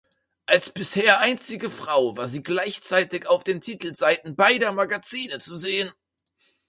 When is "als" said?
0.47-0.71